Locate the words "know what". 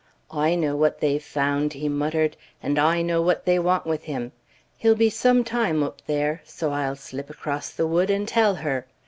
0.55-0.99, 3.03-3.45